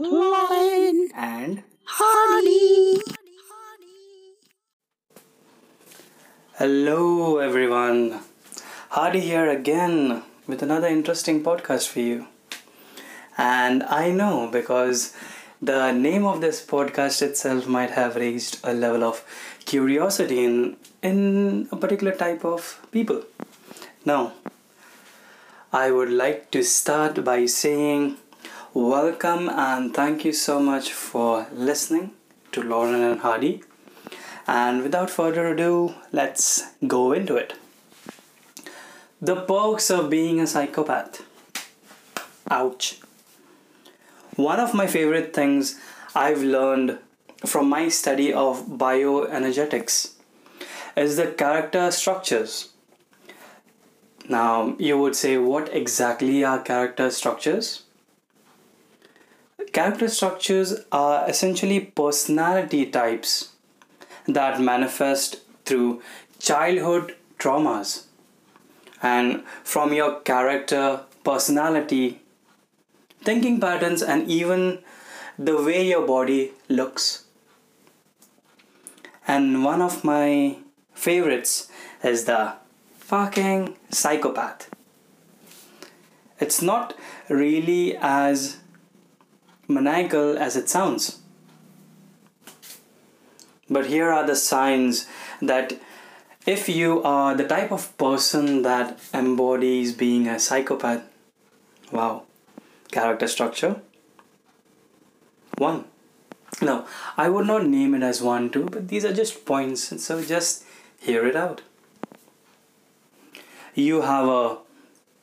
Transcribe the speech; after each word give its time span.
And 0.00 1.64
Hardy. 1.84 3.00
hello 6.54 7.38
everyone. 7.38 8.20
Hardy 8.90 9.18
here 9.18 9.50
again 9.50 10.22
with 10.46 10.62
another 10.62 10.86
interesting 10.86 11.42
podcast 11.42 11.88
for 11.88 11.98
you. 11.98 12.28
And 13.36 13.82
I 13.82 14.12
know 14.12 14.48
because 14.52 15.16
the 15.60 15.90
name 15.90 16.24
of 16.24 16.40
this 16.40 16.64
podcast 16.64 17.20
itself 17.20 17.66
might 17.66 17.90
have 17.90 18.14
raised 18.14 18.60
a 18.62 18.72
level 18.72 19.02
of 19.02 19.24
curiosity 19.64 20.44
in 20.44 20.76
in 21.02 21.68
a 21.72 21.76
particular 21.76 22.12
type 22.14 22.44
of 22.44 22.80
people. 22.92 23.24
Now, 24.04 24.32
I 25.72 25.90
would 25.90 26.10
like 26.10 26.52
to 26.52 26.62
start 26.62 27.24
by 27.24 27.46
saying 27.46 28.16
welcome 28.78 29.48
and 29.48 29.92
thank 29.92 30.24
you 30.24 30.32
so 30.32 30.60
much 30.60 30.92
for 30.92 31.48
listening 31.52 32.12
to 32.52 32.62
Lauren 32.62 33.02
and 33.02 33.20
Hardy. 33.20 33.64
And 34.46 34.84
without 34.84 35.10
further 35.10 35.48
ado, 35.48 35.96
let's 36.12 36.62
go 36.86 37.12
into 37.12 37.34
it. 37.34 37.54
The 39.20 39.34
perks 39.34 39.90
of 39.90 40.08
being 40.08 40.38
a 40.38 40.46
psychopath. 40.46 41.24
Ouch. 42.52 43.00
One 44.36 44.60
of 44.60 44.74
my 44.74 44.86
favorite 44.86 45.34
things 45.34 45.80
I've 46.14 46.42
learned 46.42 46.98
from 47.44 47.68
my 47.68 47.88
study 47.88 48.32
of 48.32 48.66
bioenergetics 48.66 50.12
is 50.96 51.16
the 51.16 51.26
character 51.26 51.90
structures. 51.90 52.68
Now, 54.28 54.76
you 54.78 54.96
would 54.98 55.16
say, 55.16 55.36
what 55.36 55.68
exactly 55.74 56.44
are 56.44 56.62
character 56.62 57.10
structures? 57.10 57.82
Character 59.72 60.08
structures 60.08 60.84
are 60.90 61.28
essentially 61.28 61.80
personality 61.80 62.86
types 62.86 63.52
that 64.26 64.60
manifest 64.60 65.40
through 65.64 66.02
childhood 66.38 67.14
traumas 67.38 68.04
and 69.02 69.44
from 69.62 69.92
your 69.92 70.20
character, 70.20 71.00
personality, 71.24 72.20
thinking 73.22 73.60
patterns, 73.60 74.02
and 74.02 74.28
even 74.28 74.78
the 75.38 75.56
way 75.62 75.86
your 75.86 76.06
body 76.06 76.52
looks. 76.68 77.24
And 79.26 79.62
one 79.62 79.82
of 79.82 80.02
my 80.04 80.56
favorites 80.94 81.68
is 82.02 82.24
the 82.24 82.54
fucking 82.98 83.76
psychopath. 83.90 84.70
It's 86.40 86.62
not 86.62 86.94
really 87.28 87.96
as 87.96 88.58
maniacal 89.68 90.38
as 90.38 90.56
it 90.56 90.68
sounds. 90.68 91.20
But 93.70 93.86
here 93.86 94.10
are 94.10 94.26
the 94.26 94.34
signs 94.34 95.06
that 95.42 95.78
if 96.46 96.68
you 96.68 97.02
are 97.02 97.34
the 97.34 97.46
type 97.46 97.70
of 97.70 97.96
person 97.98 98.62
that 98.62 98.98
embodies 99.12 99.92
being 99.92 100.26
a 100.26 100.38
psychopath, 100.38 101.02
wow, 101.92 102.22
character 102.90 103.28
structure. 103.28 103.82
One. 105.58 105.84
No, 106.62 106.86
I 107.16 107.28
would 107.28 107.46
not 107.46 107.66
name 107.66 107.94
it 107.94 108.02
as 108.02 108.22
one, 108.22 108.48
two, 108.50 108.64
but 108.64 108.88
these 108.88 109.04
are 109.04 109.12
just 109.12 109.44
points, 109.44 110.02
so 110.02 110.24
just 110.24 110.64
hear 110.98 111.26
it 111.26 111.36
out. 111.36 111.60
You 113.74 114.00
have 114.00 114.26
a 114.26 114.58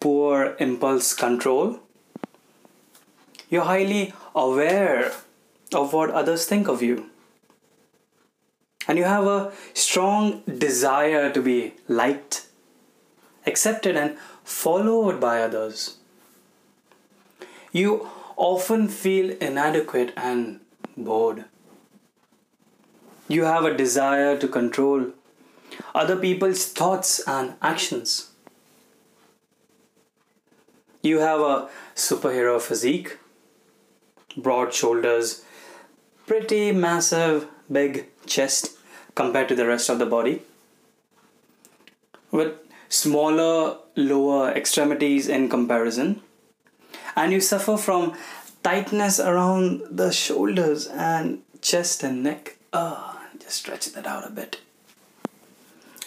poor 0.00 0.56
impulse 0.58 1.12
control. 1.12 1.80
You're 3.50 3.64
highly 3.64 4.14
aware 4.34 5.12
of 5.72 5.92
what 5.92 6.10
others 6.10 6.46
think 6.46 6.68
of 6.68 6.82
you. 6.82 7.06
And 8.88 8.98
you 8.98 9.04
have 9.04 9.26
a 9.26 9.52
strong 9.74 10.42
desire 10.58 11.30
to 11.32 11.42
be 11.42 11.74
liked, 11.86 12.46
accepted, 13.46 13.96
and 13.96 14.16
followed 14.42 15.20
by 15.20 15.42
others. 15.42 15.98
You 17.72 18.08
often 18.36 18.88
feel 18.88 19.30
inadequate 19.40 20.12
and 20.16 20.60
bored. 20.96 21.44
You 23.28 23.44
have 23.44 23.64
a 23.64 23.76
desire 23.76 24.36
to 24.38 24.48
control 24.48 25.12
other 25.94 26.16
people's 26.16 26.66
thoughts 26.66 27.20
and 27.28 27.54
actions. 27.62 28.30
You 31.00 31.20
have 31.20 31.40
a 31.40 31.68
superhero 31.94 32.60
physique, 32.60 33.18
broad 34.42 34.72
shoulders, 34.74 35.44
pretty 36.26 36.72
massive 36.72 37.46
big 37.70 38.06
chest 38.26 38.78
compared 39.14 39.48
to 39.48 39.54
the 39.54 39.66
rest 39.66 39.88
of 39.88 39.98
the 39.98 40.06
body, 40.06 40.42
with 42.30 42.54
smaller 42.88 43.78
lower 43.96 44.50
extremities 44.50 45.28
in 45.28 45.48
comparison, 45.48 46.20
and 47.16 47.32
you 47.32 47.40
suffer 47.40 47.76
from 47.76 48.14
tightness 48.62 49.18
around 49.18 49.82
the 49.90 50.12
shoulders 50.12 50.86
and 50.86 51.42
chest 51.60 52.02
and 52.02 52.22
neck. 52.22 52.56
Ah, 52.72 53.20
just 53.38 53.56
stretch 53.56 53.92
that 53.92 54.06
out 54.06 54.26
a 54.26 54.30
bit. 54.30 54.60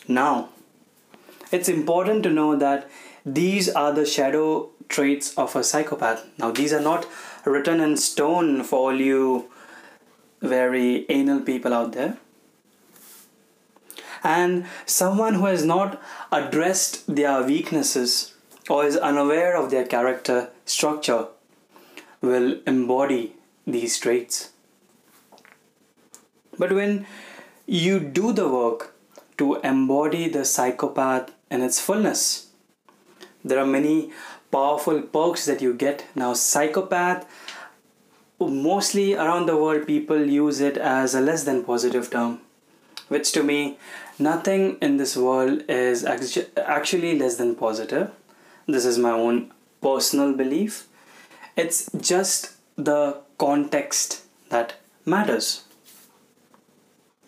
Now, 0.08 0.50
it's 1.52 1.70
important 1.70 2.24
to 2.24 2.30
know 2.30 2.56
that 2.56 2.90
these 3.26 3.70
are 3.70 3.94
the 3.94 4.06
shadow 4.06 4.70
traits 4.90 5.34
of 5.38 5.56
a 5.56 5.64
psychopath. 5.64 6.26
Now, 6.38 6.52
these 6.52 6.74
are 6.74 6.82
not 6.82 7.06
written 7.46 7.80
in 7.80 7.98
stone 7.98 8.64
for 8.64 8.92
all 8.92 9.00
you 9.00 9.52
very 10.42 11.06
anal 11.09 11.42
people 11.42 11.74
out 11.74 11.94
there. 11.94 12.18
And 14.24 14.66
someone 14.86 15.36
who 15.36 15.46
has 15.46 15.66
not 15.66 16.02
addressed 16.31 17.14
their 17.14 17.44
weaknesses 17.44 18.34
or 18.70 18.86
is 18.86 18.96
unaware 18.96 19.58
of 19.58 19.70
their 19.70 19.86
character 19.86 20.50
structure 20.66 21.28
will 22.22 22.59
embody 22.66 23.36
these 23.68 23.98
traits. 24.00 24.52
But 26.58 26.72
when 26.72 27.06
you 27.66 28.00
do 28.00 28.31
the 28.31 28.48
work 28.48 28.96
to 29.38 29.56
embody 29.56 30.30
the 30.30 30.46
psychopath 30.46 31.31
in 31.50 31.62
its 31.62 31.81
fullness, 31.81 32.48
there 33.44 33.60
are 33.60 33.66
many 33.66 34.12
powerful 34.53 35.02
perks 35.02 35.46
that 35.46 35.62
you 35.62 35.74
get. 35.74 36.06
Now, 36.16 36.34
psychopath, 36.34 37.25
mostly 38.40 39.16
around 39.16 39.47
the 39.47 39.58
world, 39.58 39.88
people 39.88 40.25
use 40.25 40.62
it 40.62 40.78
as 40.78 41.16
a 41.16 41.22
less 41.22 41.44
than 41.44 41.64
positive 41.64 42.09
term, 42.09 42.40
which 43.08 43.31
to 43.34 43.44
me, 43.44 43.78
nothing 44.19 44.78
in 44.81 44.97
this 44.97 45.18
world 45.18 45.63
is 45.68 46.06
actually 46.06 47.18
less 47.19 47.38
than 47.38 47.56
positive. 47.56 48.12
This 48.68 48.86
is 48.86 48.97
my 48.97 49.12
own 49.12 49.52
personal 49.81 50.34
belief. 50.34 50.88
It's 51.58 51.90
just 52.00 52.53
the 52.75 53.22
context 53.38 54.24
that 54.50 54.75
matters. 55.06 55.63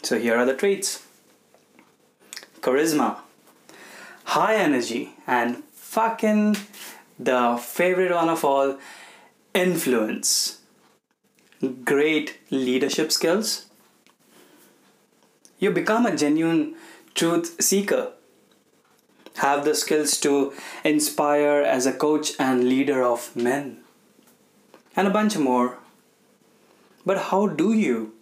So, 0.04 0.20
here 0.20 0.38
are 0.38 0.46
the 0.46 0.56
traits 0.56 1.02
charisma, 2.62 3.18
high 4.24 4.56
energy, 4.56 5.12
and 5.28 5.64
fucking 5.74 6.56
the 7.18 7.58
favorite 7.58 8.12
one 8.12 8.30
of 8.30 8.44
all 8.44 8.78
influence. 9.54 10.60
Great 11.84 12.38
leadership 12.52 13.12
skills. 13.12 13.66
You 15.58 15.72
become 15.72 16.06
a 16.06 16.16
genuine 16.16 16.76
truth 17.14 17.62
seeker. 17.62 18.12
Have 19.38 19.66
the 19.66 19.76
skills 19.76 20.20
to 20.22 20.54
inspire 20.84 21.62
as 21.62 21.86
a 21.86 21.94
coach 21.94 22.34
and 22.40 22.70
leader 22.70 23.04
of 23.04 23.36
men. 23.36 23.80
And 24.96 25.08
a 25.08 25.12
bunch 25.12 25.38
more. 25.38 25.78
But 27.06 27.18
how 27.30 27.48
do 27.48 27.74
you 27.74 28.14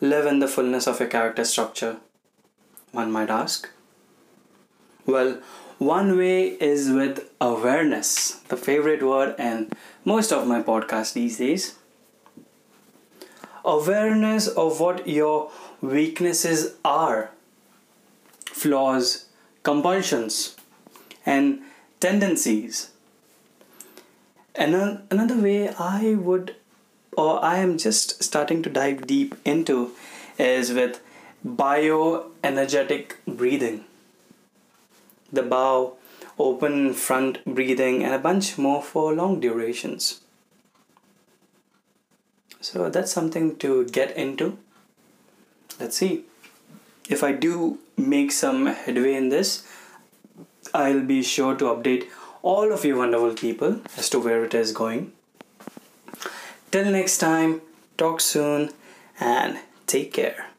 live 0.00 0.26
in 0.26 0.38
the 0.38 0.48
fullness 0.48 0.86
of 0.86 1.00
your 1.00 1.08
character 1.08 1.44
structure? 1.44 1.98
One 2.92 3.12
might 3.12 3.30
ask. 3.30 3.68
Well, 5.06 5.40
one 5.78 6.16
way 6.16 6.48
is 6.48 6.90
with 6.90 7.30
awareness, 7.40 8.36
the 8.48 8.56
favorite 8.56 9.02
word 9.02 9.34
in 9.38 9.70
most 10.04 10.32
of 10.32 10.46
my 10.46 10.62
podcasts 10.62 11.12
these 11.12 11.38
days. 11.38 11.76
Awareness 13.64 14.46
of 14.46 14.78
what 14.78 15.08
your 15.08 15.50
weaknesses 15.80 16.74
are, 16.84 17.30
flaws, 18.46 19.26
compulsions, 19.62 20.56
and 21.24 21.60
tendencies. 21.98 22.90
Another 24.54 25.36
way 25.36 25.70
I 25.70 26.14
would, 26.14 26.54
or 27.16 27.42
I 27.44 27.58
am 27.58 27.78
just 27.78 28.22
starting 28.22 28.62
to 28.62 28.70
dive 28.70 29.06
deep 29.06 29.34
into, 29.44 29.92
is 30.38 30.72
with 30.72 31.00
bioenergetic 31.44 33.14
breathing 33.26 33.84
the 35.32 35.42
bow, 35.42 35.94
open 36.38 36.94
front 36.94 37.44
breathing, 37.44 38.04
and 38.04 38.14
a 38.14 38.18
bunch 38.18 38.58
more 38.58 38.82
for 38.82 39.14
long 39.14 39.40
durations. 39.40 40.20
So 42.60 42.88
that's 42.88 43.12
something 43.12 43.56
to 43.56 43.84
get 43.86 44.16
into. 44.16 44.58
Let's 45.78 45.96
see. 45.96 46.24
If 47.08 47.22
I 47.22 47.32
do 47.32 47.78
make 47.96 48.32
some 48.32 48.66
headway 48.66 49.14
in 49.14 49.28
this, 49.28 49.66
I'll 50.72 51.02
be 51.02 51.22
sure 51.22 51.54
to 51.56 51.64
update 51.66 52.08
all 52.42 52.72
of 52.72 52.84
you 52.84 52.96
wonderful 52.96 53.34
people 53.34 53.80
as 53.96 54.08
to 54.10 54.18
where 54.18 54.44
it 54.44 54.54
is 54.54 54.72
going. 54.72 55.12
Till 56.70 56.90
next 56.90 57.18
time, 57.18 57.60
talk 57.96 58.20
soon 58.20 58.70
and 59.20 59.58
take 59.86 60.12
care. 60.12 60.53